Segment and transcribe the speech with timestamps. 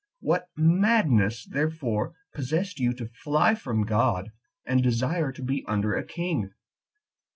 [0.19, 4.31] What madness therefore possessed you to fly from God,
[4.65, 6.49] and to desire to be under a king?